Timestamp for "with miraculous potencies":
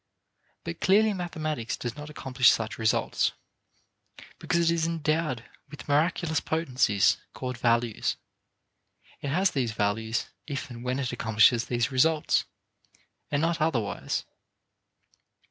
5.69-7.17